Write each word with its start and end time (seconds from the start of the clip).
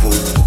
people 0.00 0.37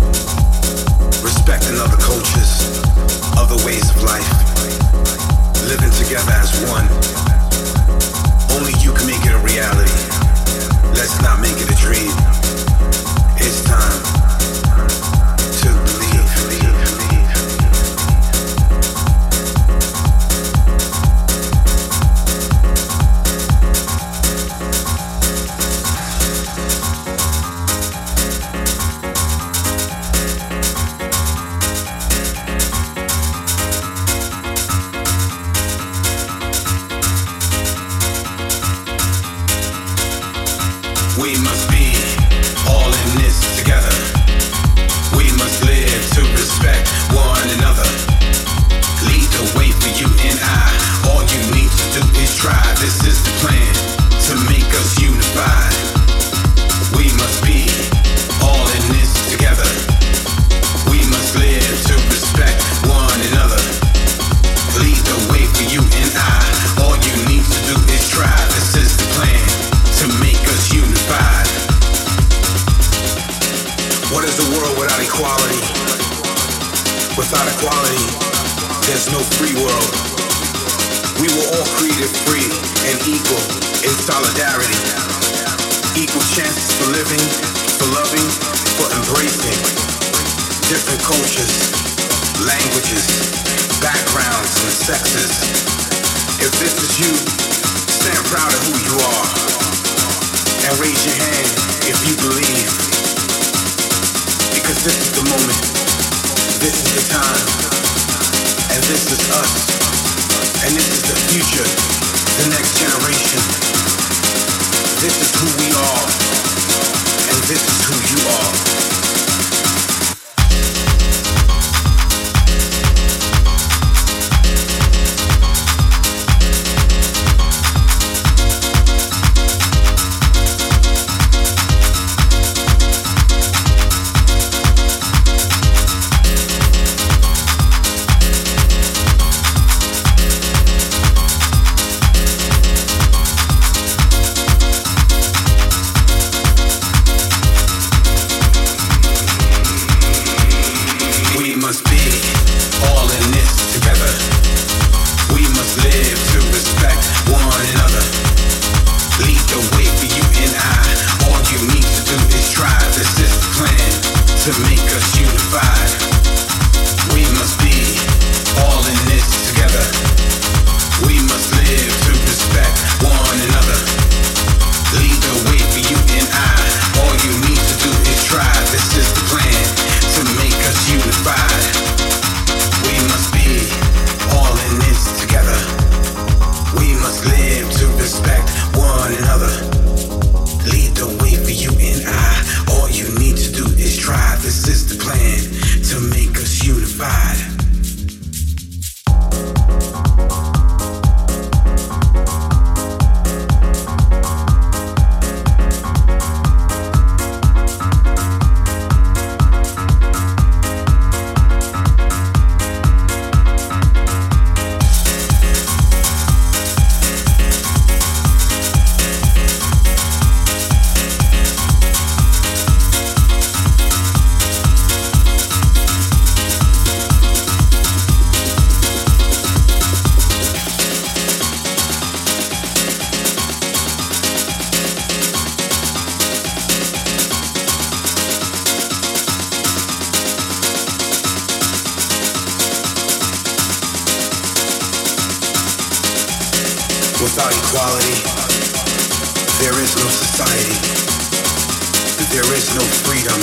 there 252.32 252.48
is 252.56 252.72
no 252.76 252.84
freedom. 253.04 253.40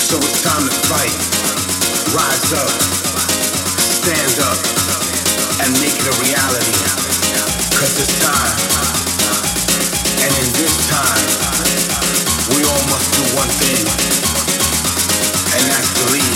So 0.00 0.16
it's 0.16 0.40
time 0.40 0.64
to 0.64 0.72
fight. 0.88 1.12
Rise 2.16 2.52
up, 2.56 2.72
stand 3.76 4.36
up, 4.40 4.56
and 5.60 5.72
make 5.84 5.92
it 5.92 6.08
a 6.08 6.16
reality. 6.24 6.72
Cause 7.76 8.00
it's 8.00 8.16
time. 8.24 8.56
And 10.24 10.32
in 10.40 10.48
this 10.56 10.74
time, 10.88 11.26
we 12.56 12.64
all 12.64 12.84
must 12.88 13.12
do 13.12 13.24
one 13.36 13.52
thing, 13.60 13.84
and 15.52 15.62
that's 15.68 15.92
believe. 16.00 16.35